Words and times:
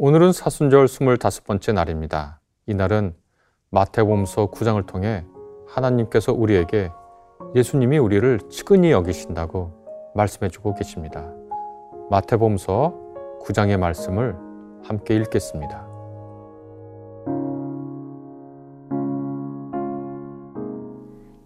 오늘은 0.00 0.30
사순절 0.30 0.86
25번째 0.86 1.72
날입니다. 1.74 2.40
이날은 2.66 3.16
마태복음서 3.70 4.52
9장을 4.52 4.86
통해 4.86 5.24
하나님께서 5.66 6.32
우리에게 6.32 6.90
예수님이 7.56 7.98
우리를 7.98 8.38
측은히 8.48 8.92
여기신다고 8.92 9.72
말씀해 10.14 10.50
주고 10.50 10.76
계십니다. 10.76 11.28
마태복음서 12.10 12.94
9장의 13.42 13.76
말씀을 13.76 14.36
함께 14.84 15.16
읽겠습니다. 15.16 15.88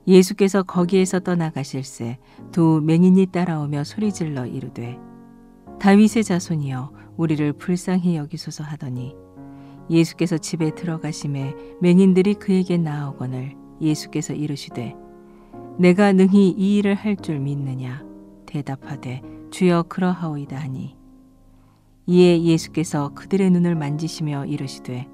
예수께서 0.07 0.63
거기에서 0.63 1.21
떠나가실새 1.21 2.19
두 2.51 2.83
맹인이 2.85 3.25
따라오며 3.33 3.85
소리질러 3.85 4.45
이르되 4.45 4.99
다윗의 5.83 6.23
자손이여 6.23 6.93
우리를 7.17 7.55
불쌍히 7.55 8.15
여기소서 8.15 8.63
하더니 8.63 9.17
예수께서 9.91 10.39
집에 10.39 10.73
들어가심에 10.77 11.57
맹인들이 11.81 12.35
그에게 12.35 12.79
나아오거늘 12.79 13.57
예수께서 13.81 14.33
이르시되 14.33 14.95
내가 15.81 16.13
능히 16.13 16.51
이 16.51 16.79
일을 16.79 16.95
할 16.95 17.17
줄 17.17 17.41
믿느냐? 17.41 18.05
대답하되 18.47 19.23
주여 19.51 19.85
그러하오이다 19.89 20.57
하니. 20.57 20.97
이에 22.07 22.45
예수께서 22.45 23.09
그들의 23.15 23.51
눈을 23.51 23.75
만지시며 23.75 24.47
이르시되 24.47 25.09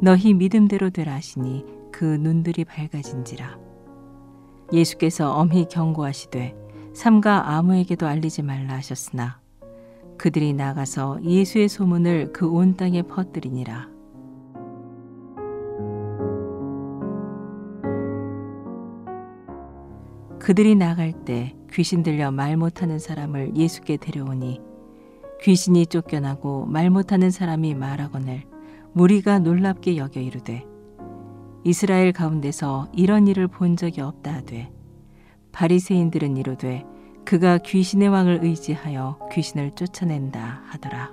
너희 0.00 0.34
믿음대로 0.34 0.90
되라 0.90 1.14
하시니 1.14 1.64
그 1.92 2.04
눈들이 2.04 2.64
밝아진지라. 2.64 3.56
예수께서 4.72 5.32
엄히 5.32 5.68
경고하시되 5.68 6.56
삼가 6.92 7.52
아무에게도 7.52 8.04
알리지 8.08 8.42
말라 8.42 8.74
하셨으나 8.74 9.38
그들이 10.18 10.52
나가서 10.52 11.20
예수의 11.22 11.68
소문을 11.68 12.32
그 12.32 12.48
온 12.50 12.76
땅에 12.76 13.02
퍼뜨리니라. 13.02 13.88
그들이 20.40 20.74
나갈 20.74 21.12
때 21.24 21.54
귀신 21.72 22.02
들려 22.02 22.30
말 22.30 22.56
못하는 22.56 22.98
사람을 22.98 23.56
예수께 23.56 23.98
데려오니 23.98 24.60
귀신이 25.42 25.86
쫓겨나고 25.86 26.66
말 26.66 26.90
못하는 26.90 27.30
사람이 27.30 27.74
말하거늘 27.74 28.44
무리가 28.92 29.38
놀랍게 29.40 29.96
여겨 29.96 30.20
이르되 30.20 30.64
이스라엘 31.64 32.12
가운데서 32.12 32.88
이런 32.94 33.28
일을 33.28 33.46
본 33.46 33.76
적이 33.76 34.00
없다 34.00 34.32
하되 34.32 34.72
바리새인들은 35.52 36.36
이르되 36.36 36.84
그가 37.28 37.58
귀신의 37.58 38.08
왕을 38.08 38.42
의지하여 38.42 39.28
귀신을 39.30 39.72
쫓아낸다 39.74 40.62
하더라. 40.64 41.12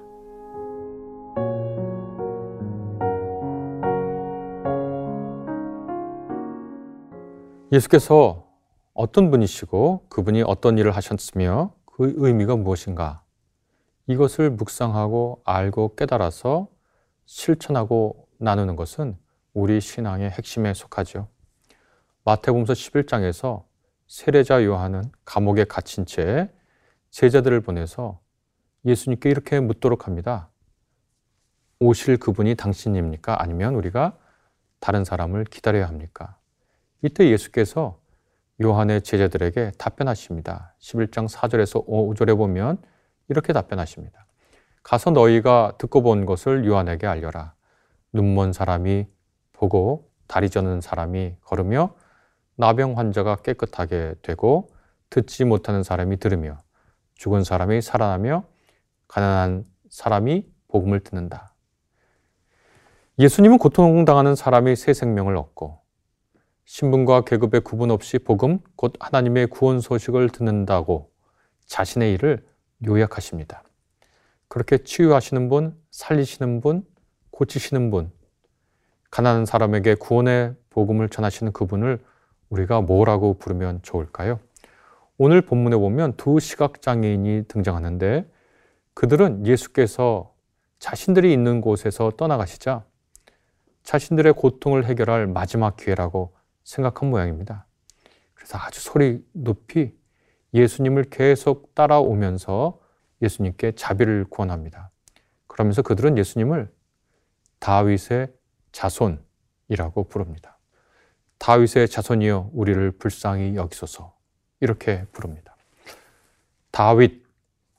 예수께서 7.74 8.48
어떤 8.94 9.30
분이시고 9.30 10.06
그분이 10.08 10.44
어떤 10.44 10.78
일을 10.78 10.96
하셨으며 10.96 11.74
그 11.84 12.14
의미가 12.16 12.56
무엇인가 12.56 13.26
이것을 14.08 14.52
묵상하고 14.52 15.42
알고 15.44 15.96
깨달아서 15.96 16.70
실천하고 17.26 18.30
나누는 18.38 18.78
것은 18.78 19.18
우리 19.54 19.82
신앙의 19.82 20.30
핵심에 20.30 20.74
속하죠. 20.74 21.28
마태복음서 22.24 22.72
11장에서 22.72 23.66
세례자 24.08 24.64
요한은 24.64 25.04
감옥에 25.26 25.64
갇힌 25.64 26.06
채 26.06 26.52
제자들을 27.10 27.62
보내서 27.62 28.20
예수님께 28.86 29.30
이렇게 29.30 29.60
묻도록 29.60 30.06
합니다. 30.06 30.50
오실 31.80 32.18
그분이 32.18 32.56
당신입니까? 32.56 33.42
아니면 33.42 33.76
우리가 33.76 34.18
다른 34.80 35.04
사람을 35.04 35.46
기다려야 35.46 35.88
합니까? 35.88 36.38
이때 37.02 37.30
예수께서 37.30 38.00
요한의 38.62 39.02
제자들에게 39.02 39.72
답변하십니다. 39.78 40.76
11장 40.80 41.28
4절에서 41.28 41.86
5절에 41.88 42.38
보면 42.38 42.78
이렇게 43.28 43.54
답변하십니다. 43.54 44.26
가서 44.84 45.10
너희가 45.10 45.74
듣고 45.80 46.04
본 46.04 46.26
것을 46.26 46.66
요한에게 46.66 47.08
알려라. 47.08 47.54
눈먼 48.14 48.54
사람이 48.54 49.08
보고 49.52 50.10
다리 50.28 50.50
저는 50.50 50.80
사람이 50.80 51.36
걸으며 51.42 51.96
나병 52.56 52.98
환자가 52.98 53.38
깨끗하게 53.38 54.16
되고 54.22 54.70
듣지 55.10 55.46
못하는 55.46 55.84
사람이 55.84 56.18
들으며 56.18 56.62
죽은 57.16 57.44
사람이 57.44 57.82
살아나며 57.82 58.44
가난한 59.08 59.66
사람이 59.90 60.46
복음을 60.68 61.00
듣는다. 61.00 61.54
예수님은 63.20 63.58
고통당하는 63.58 64.36
사람이 64.36 64.76
새 64.76 64.94
생명을 64.94 65.38
얻고 65.38 65.80
신분과 66.66 67.22
계급의 67.22 67.62
구분 67.62 67.92
없이 67.92 68.18
복음, 68.20 68.60
곧 68.76 68.94
하나님의 69.00 69.48
구원 69.48 69.80
소식을 69.80 70.30
듣는다고 70.30 71.12
자신의 71.68 72.14
일을 72.14 72.46
요약하십니다. 72.86 73.64
그렇게 74.48 74.80
치유하시는 74.80 75.48
분, 75.48 75.80
살리시는 75.92 76.62
분, 76.62 76.86
고치시는 77.32 77.92
분, 77.92 78.12
가난한 79.12 79.46
사람에게 79.46 79.96
구원의 79.96 80.56
복음을 80.70 81.08
전하시는 81.08 81.54
그분을 81.54 82.04
우리가 82.50 82.82
뭐라고 82.82 83.38
부르면 83.38 83.82
좋을까요? 83.82 84.40
오늘 85.18 85.42
본문에 85.42 85.78
보면 85.78 86.18
두 86.18 86.40
시각장애인이 86.40 87.46
등장하는데 87.48 88.30
그들은 88.94 89.46
예수께서 89.46 90.34
자신들이 90.80 91.32
있는 91.32 91.62
곳에서 91.62 92.12
떠나가시자 92.12 92.86
자신들의 93.84 94.34
고통을 94.34 94.86
해결할 94.86 95.28
마지막 95.28 95.78
기회라고 95.78 96.34
생각한 96.64 97.10
모양입니다. 97.10 97.66
그래서 98.34 98.58
아주 98.58 98.82
소리 98.82 99.24
높이 99.32 99.94
예수님을 100.54 101.06
계속 101.06 101.76
따라오면서 101.76 102.80
예수님께 103.22 103.74
자비를 103.74 104.26
구원합니다. 104.30 104.92
그러면서 105.48 105.82
그들은 105.82 106.18
예수님을 106.18 106.72
다윗의 107.60 108.34
자손이라고 108.72 110.04
부릅니다. 110.10 110.55
다윗의 111.38 111.90
자손이여 111.90 112.52
우리를 112.54 112.92
불쌍히 112.92 113.56
여기소서 113.56 114.14
이렇게 114.60 115.06
부릅니다. 115.12 115.56
다윗 116.72 117.24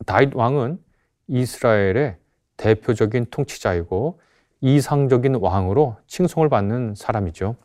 다윗 0.04 0.34
왕은 0.34 0.82
이스라엘의 1.28 2.16
대표적인 2.56 3.26
통치자이고 3.30 4.20
이상적인 4.60 5.36
왕으로 5.36 5.96
칭송을 6.06 6.48
받는 6.48 6.94
사람이죠. 6.94 7.56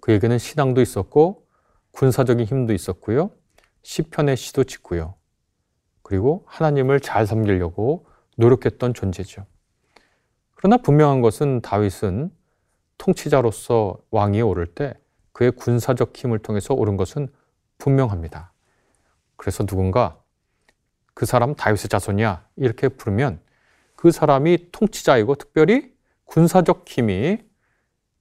그에게는 0.00 0.38
신앙도 0.38 0.80
있었고 0.80 1.46
군사적인 1.92 2.46
힘도 2.46 2.72
있었고요. 2.72 3.30
시편의 3.82 4.36
시도 4.36 4.64
짓고요. 4.64 5.14
그리고 6.02 6.44
하나님을 6.46 7.00
잘 7.00 7.26
섬기려고 7.26 8.06
노력했던 8.36 8.94
존재죠. 8.94 9.46
그러나 10.56 10.76
분명한 10.76 11.20
것은 11.20 11.60
다윗은 11.60 12.30
통치자로서 12.98 13.98
왕위에 14.10 14.40
오를 14.40 14.66
때 14.66 14.94
그의 15.32 15.50
군사적 15.52 16.16
힘을 16.16 16.38
통해서 16.38 16.74
오른 16.74 16.96
것은 16.96 17.28
분명합니다. 17.78 18.52
그래서 19.36 19.64
누군가 19.66 20.18
그 21.12 21.26
사람 21.26 21.54
다윗의 21.54 21.88
자손이야 21.88 22.46
이렇게 22.56 22.88
부르면 22.88 23.40
그 23.96 24.10
사람이 24.10 24.70
통치자이고 24.72 25.34
특별히 25.36 25.92
군사적 26.24 26.84
힘이 26.86 27.38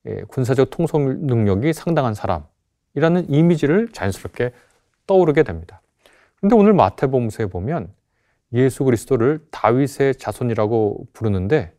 예, 0.06 0.22
군사적 0.28 0.70
통솔 0.70 1.20
능력이 1.22 1.72
상당한 1.74 2.14
사람이라는 2.14 3.30
이미지를 3.30 3.90
자연스럽게 3.94 4.52
떠오르게 5.08 5.44
됩니다. 5.44 5.82
그런데 6.36 6.56
오늘 6.56 6.74
마태복음서에 6.74 7.46
보면 7.48 7.94
예수 8.54 8.84
그리스도를 8.84 9.46
다윗의 9.50 10.16
자손이라고 10.16 11.08
부르는데 11.14 11.74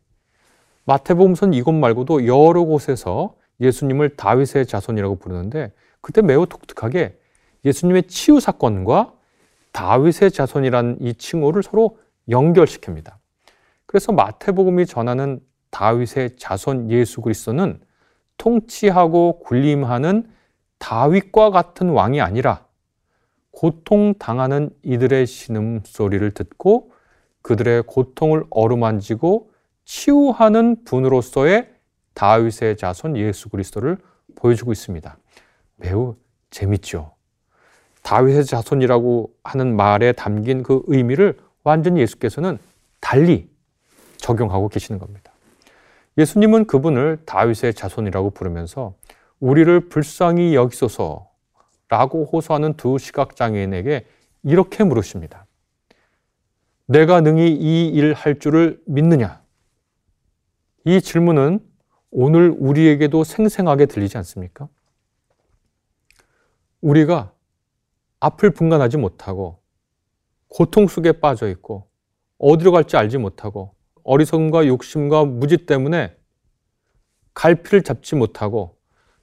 마태복음서는 0.85 1.53
이곳 1.53 1.73
말고도 1.73 2.27
여러 2.27 2.63
곳에서 2.63 3.35
예수님을 3.59 4.15
다윗의 4.15 4.67
자손이라고 4.67 5.17
부르는데 5.17 5.71
그때 6.01 6.21
매우 6.21 6.45
독특하게 6.45 7.17
예수님의 7.63 8.03
치유 8.03 8.39
사건과 8.39 9.13
다윗의 9.71 10.31
자손이란 10.31 10.97
이 11.01 11.13
칭호를 11.15 11.63
서로 11.63 11.97
연결시킵니다. 12.29 13.13
그래서 13.85 14.11
마태복음이 14.11 14.85
전하는 14.85 15.39
다윗의 15.71 16.37
자손 16.37 16.91
예수 16.91 17.21
그리스도는 17.21 17.79
통치하고 18.37 19.39
군림하는 19.39 20.29
다윗과 20.77 21.49
같은 21.49 21.89
왕이 21.89 22.21
아니라 22.21 22.65
고통 23.51 24.13
당하는 24.19 24.69
이들의 24.83 25.25
신음 25.25 25.81
소리를 25.85 26.29
듣고 26.31 26.91
그들의 27.41 27.83
고통을 27.83 28.43
어루만지고 28.49 29.51
치유하는 29.85 30.83
분으로서의 30.83 31.69
다윗의 32.13 32.77
자손 32.77 33.17
예수 33.17 33.49
그리스도를 33.49 33.97
보여주고 34.35 34.71
있습니다. 34.71 35.17
매우 35.77 36.15
재밌죠. 36.49 37.13
다윗의 38.03 38.45
자손이라고 38.45 39.33
하는 39.43 39.75
말에 39.75 40.11
담긴 40.11 40.63
그 40.63 40.83
의미를 40.87 41.37
완전히 41.63 42.01
예수께서는 42.01 42.57
달리 43.01 43.49
적용하고 44.17 44.69
계시는 44.69 44.99
겁니다. 44.99 45.31
예수님은 46.17 46.65
그분을 46.67 47.19
다윗의 47.25 47.73
자손이라고 47.73 48.29
부르면서 48.31 48.93
우리를 49.39 49.89
불쌍히 49.89 50.55
여기소서라고 50.55 52.25
호소하는 52.31 52.75
두 52.75 52.97
시각장애인에게 52.97 54.05
이렇게 54.43 54.83
물으십니다. 54.83 55.45
내가 56.85 57.19
능히 57.21 57.51
이 57.51 57.91
일 57.97 58.13
할 58.13 58.39
줄을 58.39 58.79
믿느냐? 58.85 59.41
이 60.85 61.01
질문은 61.01 61.59
오늘 62.11 62.55
우리에게도 62.57 63.23
생생하게 63.23 63.87
들리지 63.87 64.17
않습니까? 64.19 64.69
우리가 66.79 67.33
앞을 68.19 68.51
분간하지 68.51 68.97
못하고 68.97 69.59
고통 70.47 70.87
속에 70.87 71.13
빠져 71.13 71.49
있고 71.49 71.87
어디로 72.37 72.71
갈지 72.71 72.97
알지 72.97 73.17
못하고 73.17 73.73
어리석음과 74.03 74.67
욕심과 74.67 75.25
무지 75.25 75.65
때문에 75.65 76.15
갈피를 77.33 77.81
잡지 77.81 78.15
못하고 78.15 78.77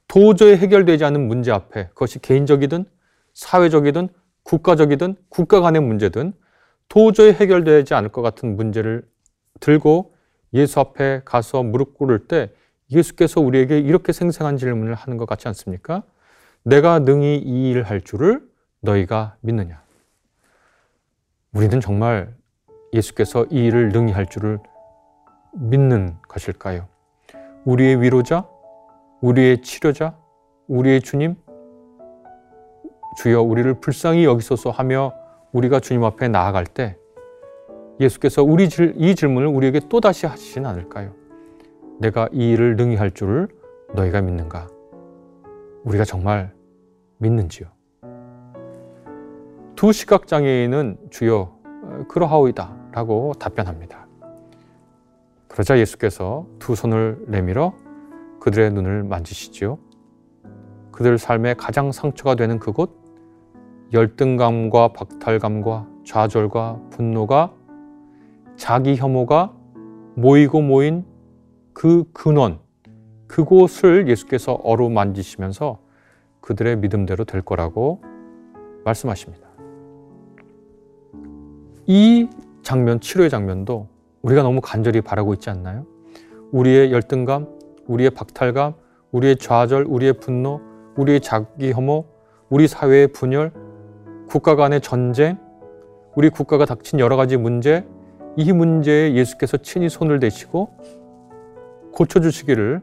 도저히 0.09 0.57
해결되지 0.57 1.05
않은 1.05 1.27
문제 1.27 1.51
앞에 1.51 1.87
그것이 1.89 2.19
개인적이든 2.19 2.85
사회적이든 3.33 4.09
국가적이든 4.43 5.15
국가 5.29 5.61
간의 5.61 5.81
문제든 5.81 6.33
도저히 6.89 7.31
해결되지 7.31 7.93
않을 7.93 8.09
것 8.09 8.21
같은 8.21 8.57
문제를 8.57 9.07
들고 9.61 10.12
예수 10.53 10.79
앞에 10.79 11.21
가서 11.25 11.63
무릎 11.63 11.97
꿇을 11.97 12.27
때 12.27 12.51
예수께서 12.91 13.41
우리에게 13.41 13.79
이렇게 13.79 14.13
생생한 14.13 14.57
질문을 14.57 14.93
하는 14.93 15.17
것 15.17 15.25
같지 15.25 15.47
않습니까? 15.47 16.03
내가 16.63 16.99
능히 16.99 17.37
이 17.37 17.71
일을 17.71 17.83
할 17.83 18.01
줄을 18.01 18.41
너희가 18.81 19.35
믿느냐? 19.41 19.81
우리는 21.53 21.79
정말 21.79 22.33
예수께서 22.93 23.45
이 23.49 23.65
일을 23.65 23.89
능히 23.89 24.11
할 24.11 24.27
줄을 24.27 24.59
믿는 25.53 26.15
것일까요? 26.27 26.87
우리의 27.65 28.01
위로자, 28.01 28.47
우리의 29.21 29.61
치료자, 29.61 30.15
우리의 30.67 31.01
주님, 31.01 31.35
주여 33.17 33.41
우리를 33.41 33.79
불쌍히 33.79 34.25
여기소서 34.25 34.71
하며 34.71 35.13
우리가 35.51 35.79
주님 35.79 36.03
앞에 36.03 36.27
나아갈 36.27 36.65
때 36.65 36.97
예수께서 37.99 38.43
우리 38.43 38.65
이 38.65 39.15
질문을 39.15 39.47
우리에게 39.47 39.81
또다시 39.89 40.25
하시진 40.25 40.65
않을까요? 40.65 41.13
내가 41.99 42.27
이 42.31 42.51
일을 42.51 42.75
능히 42.75 42.95
할 42.95 43.11
줄을 43.11 43.47
너희가 43.93 44.21
믿는가? 44.21 44.67
우리가 45.83 46.03
정말 46.03 46.53
믿는지요? 47.17 47.67
두 49.75 49.91
시각장애인은 49.91 50.97
주여 51.09 51.53
그러하오이다 52.07 52.75
라고 52.93 53.33
답변합니다. 53.39 54.07
그러자 55.47 55.77
예수께서 55.77 56.47
두 56.57 56.75
손을 56.75 57.25
내밀어 57.27 57.73
그들의 58.39 58.71
눈을 58.71 59.03
만지시지요. 59.03 59.77
그들 60.91 61.17
삶의 61.17 61.55
가장 61.55 61.91
상처가 61.91 62.35
되는 62.35 62.59
그곳, 62.59 62.97
열등감과 63.93 64.89
박탈감과 64.89 65.87
좌절과 66.05 66.81
분노가 66.89 67.53
자기 68.55 68.95
혐오가 68.95 69.53
모이고 70.15 70.61
모인 70.61 71.05
그 71.73 72.03
근원, 72.13 72.59
그곳을 73.27 74.07
예수께서 74.07 74.53
어루만지시면서 74.53 75.79
그들의 76.41 76.77
믿음대로 76.77 77.25
될 77.25 77.41
거라고 77.41 78.01
말씀하십니다. 78.85 79.47
이 81.85 82.29
장면, 82.61 82.99
치료의 82.99 83.29
장면도 83.29 83.87
우리가 84.21 84.43
너무 84.43 84.61
간절히 84.61 85.01
바라고 85.01 85.33
있지 85.33 85.49
않나요? 85.49 85.85
우리의 86.51 86.91
열등감, 86.91 87.47
우리의 87.87 88.11
박탈감, 88.11 88.73
우리의 89.11 89.37
좌절, 89.37 89.85
우리의 89.87 90.13
분노, 90.13 90.61
우리의 90.95 91.19
자기 91.21 91.71
혐오, 91.71 92.05
우리 92.49 92.67
사회의 92.67 93.07
분열, 93.07 93.51
국가 94.27 94.55
간의 94.55 94.81
전쟁, 94.81 95.37
우리 96.15 96.29
국가가 96.29 96.65
닥친 96.65 96.99
여러 96.99 97.17
가지 97.17 97.35
문제, 97.35 97.85
이 98.35 98.51
문제에 98.51 99.13
예수께서 99.13 99.57
친히 99.57 99.89
손을 99.89 100.19
대시고 100.19 100.69
고쳐주시기를 101.93 102.81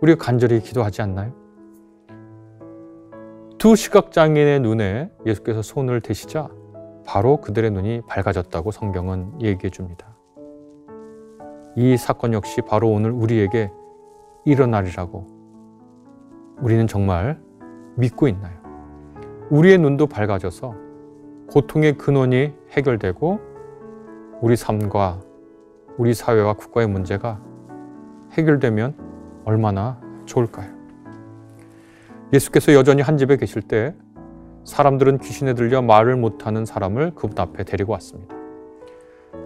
우리가 0.00 0.24
간절히 0.24 0.60
기도하지 0.60 1.02
않나요? 1.02 1.32
두 3.58 3.74
시각장애인의 3.74 4.60
눈에 4.60 5.10
예수께서 5.24 5.62
손을 5.62 6.00
대시자 6.00 6.48
바로 7.04 7.40
그들의 7.40 7.70
눈이 7.72 8.02
밝아졌다고 8.06 8.70
성경은 8.70 9.42
얘기해 9.42 9.70
줍니다. 9.70 10.14
이 11.74 11.96
사건 11.96 12.32
역시 12.32 12.60
바로 12.60 12.90
오늘 12.90 13.10
우리에게 13.10 13.72
일어나리라고 14.44 15.26
우리는 16.60 16.86
정말 16.86 17.40
믿고 17.96 18.28
있나요? 18.28 18.56
우리의 19.50 19.78
눈도 19.78 20.06
밝아져서 20.06 20.74
고통의 21.48 21.96
근원이 21.96 22.52
해결되고 22.70 23.40
우리 24.42 24.54
삶과 24.54 25.20
우리 25.96 26.12
사회와 26.12 26.54
국가의 26.54 26.88
문제가 26.88 27.40
해결되면 28.32 28.94
얼마나 29.46 29.98
좋을까요? 30.26 30.70
예수께서 32.34 32.74
여전히 32.74 33.00
한 33.00 33.16
집에 33.16 33.36
계실 33.36 33.62
때 33.62 33.94
사람들은 34.64 35.18
귀신에 35.18 35.54
들려 35.54 35.80
말을 35.80 36.16
못하는 36.16 36.66
사람을 36.66 37.14
그분 37.14 37.38
앞에 37.38 37.64
데리고 37.64 37.92
왔습니다. 37.92 38.36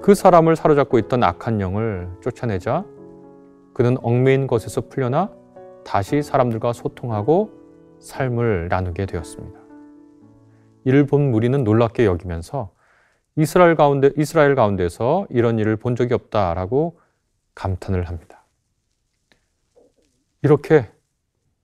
그 0.02 0.14
사람을 0.14 0.56
사로잡고 0.56 0.98
있던 0.98 1.22
악한 1.22 1.60
영을 1.60 2.08
쫓아내자 2.20 2.84
그는 3.74 3.96
얽매인 4.02 4.48
것에서 4.48 4.80
풀려나 4.88 5.30
다시 5.84 6.22
사람들과 6.22 6.72
소통하고 6.72 7.50
삶을 8.00 8.68
나누게 8.68 9.06
되었습니다. 9.06 9.60
이를 10.84 11.06
본 11.06 11.30
무리는 11.30 11.62
놀랍게 11.62 12.06
여기면서 12.06 12.72
이스라엘 13.40 13.74
가운데 13.74 14.10
이스라엘 14.18 14.54
가운데서 14.54 15.26
이런 15.30 15.58
일을 15.58 15.76
본 15.76 15.96
적이 15.96 16.12
없다라고 16.12 17.00
감탄을 17.54 18.06
합니다. 18.06 18.44
이렇게 20.42 20.90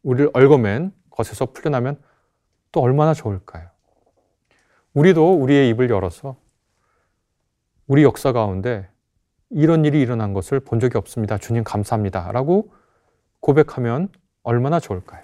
우리를 0.02 0.30
얽어맨 0.32 0.92
것에서 1.10 1.44
풀려나면 1.44 2.00
또 2.72 2.80
얼마나 2.80 3.12
좋을까요? 3.12 3.68
우리도 4.94 5.34
우리의 5.34 5.68
입을 5.68 5.90
열어서 5.90 6.36
우리 7.86 8.04
역사 8.04 8.32
가운데 8.32 8.88
이런 9.50 9.84
일이 9.84 10.00
일어난 10.00 10.32
것을 10.32 10.60
본 10.60 10.80
적이 10.80 10.96
없습니다. 10.96 11.36
주님 11.36 11.62
감사합니다. 11.62 12.32
라고 12.32 12.72
고백하면 13.40 14.08
얼마나 14.42 14.80
좋을까요? 14.80 15.22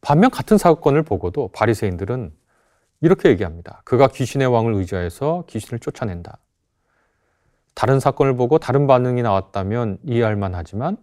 반면 0.00 0.32
같은 0.32 0.58
사건을 0.58 1.04
보고도 1.04 1.50
바리새인들은 1.52 2.32
이렇게 3.00 3.28
얘기합니다. 3.30 3.82
그가 3.84 4.08
귀신의 4.08 4.48
왕을 4.48 4.74
의지하여서 4.74 5.44
귀신을 5.48 5.78
쫓아낸다. 5.78 6.38
다른 7.74 8.00
사건을 8.00 8.36
보고 8.36 8.58
다른 8.58 8.86
반응이 8.86 9.22
나왔다면 9.22 9.98
이해할 10.02 10.34
만하지만 10.34 10.96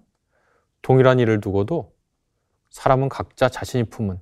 동일한 0.81 1.19
일을 1.19 1.39
두고도 1.39 1.93
사람은 2.69 3.07
각자 3.07 3.47
자신이 3.47 3.85
품은 3.85 4.19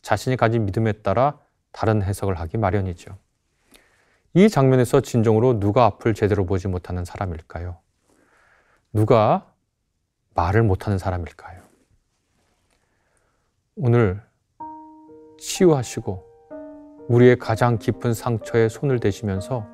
자신이 0.00 0.36
가진 0.36 0.64
믿음에 0.64 0.92
따라 0.92 1.38
다른 1.72 2.02
해석을 2.02 2.40
하기 2.40 2.56
마련이죠. 2.56 3.18
이 4.32 4.48
장면에서 4.48 5.00
진정으로 5.00 5.60
누가 5.60 5.84
앞을 5.84 6.14
제대로 6.14 6.46
보지 6.46 6.68
못하는 6.68 7.04
사람일까요? 7.04 7.76
누가 8.92 9.52
말을 10.34 10.62
못하는 10.62 10.98
사람일까요? 10.98 11.62
오늘 13.76 14.22
치유하시고 15.38 16.33
우리의 17.08 17.36
가장 17.36 17.78
깊은 17.78 18.14
상처에 18.14 18.68
손을 18.68 18.98
대시면서 18.98 19.66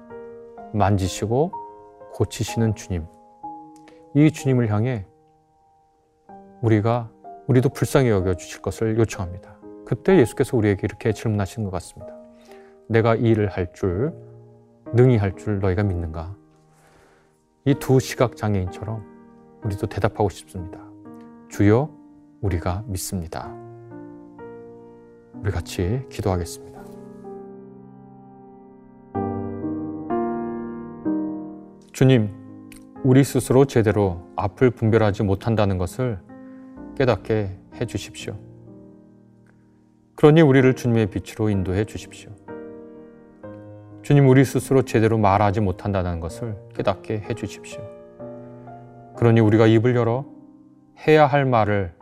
만지시고 0.72 1.52
고치시는 2.12 2.74
주님. 2.74 3.06
이 4.14 4.30
주님을 4.30 4.70
향해 4.72 5.06
우리가 6.60 7.10
우리도 7.46 7.68
불쌍히 7.70 8.08
여겨 8.08 8.34
주실 8.34 8.60
것을 8.62 8.98
요청합니다. 8.98 9.56
그때 9.84 10.18
예수께서 10.18 10.56
우리에게 10.56 10.80
이렇게 10.84 11.12
질문하신 11.12 11.64
것 11.64 11.70
같습니다. 11.70 12.14
내가 12.88 13.14
이 13.14 13.22
일을 13.22 13.48
할 13.48 13.72
줄 13.72 14.12
능히 14.92 15.16
할 15.16 15.36
줄 15.36 15.60
너희가 15.60 15.82
믿는가? 15.84 16.34
이 17.64 17.74
두 17.74 18.00
시각 18.00 18.36
장애인처럼 18.36 19.04
우리도 19.64 19.86
대답하고 19.86 20.28
싶습니다. 20.30 20.80
주여, 21.48 21.90
우리가 22.40 22.82
믿습니다. 22.86 23.54
우리 25.34 25.50
같이 25.50 26.04
기도하겠습니다. 26.08 26.79
주님, 32.00 32.30
우리 33.04 33.22
스스로 33.22 33.66
제대로 33.66 34.22
앞을 34.34 34.70
분별하지 34.70 35.22
못한다는 35.22 35.76
것을 35.76 36.18
깨닫게 36.96 37.58
해 37.74 37.84
주십시오. 37.84 38.38
그러니 40.14 40.40
우리를 40.40 40.74
주님의 40.74 41.08
빛으로 41.10 41.50
인도해 41.50 41.84
주십시오. 41.84 42.30
주님 44.00 44.30
우리 44.30 44.46
스스로 44.46 44.80
제대로 44.80 45.18
말하지 45.18 45.60
못한다는 45.60 46.20
것을 46.20 46.56
깨닫게 46.74 47.18
해 47.18 47.34
주십시오. 47.34 47.82
그러니 49.18 49.40
우리가 49.40 49.66
입을 49.66 49.94
열어 49.94 50.24
해야 51.06 51.26
할 51.26 51.44
말을 51.44 51.92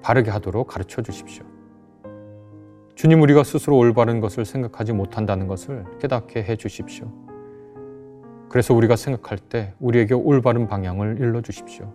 바르게 0.00 0.30
하도록 0.30 0.64
가르쳐 0.64 1.02
주십시오. 1.02 1.44
주님 2.94 3.20
우리가 3.22 3.42
스스로 3.42 3.78
올바른 3.78 4.20
것을 4.20 4.44
생각하지 4.44 4.92
못한다는 4.92 5.48
것을 5.48 5.84
깨닫게 5.98 6.44
해 6.44 6.54
주십시오. 6.54 7.27
그래서 8.48 8.74
우리가 8.74 8.96
생각할 8.96 9.38
때 9.38 9.74
우리에게 9.78 10.14
올바른 10.14 10.66
방향을 10.66 11.18
일러 11.20 11.42
주십시오. 11.42 11.92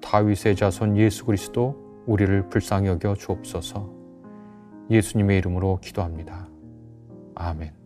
다윗의 0.00 0.56
자손 0.56 0.96
예수 0.96 1.24
그리스도 1.24 2.02
우리를 2.06 2.48
불쌍히 2.48 2.88
여겨 2.88 3.14
주옵소서. 3.14 3.90
예수님의 4.90 5.38
이름으로 5.38 5.78
기도합니다. 5.82 6.48
아멘. 7.34 7.83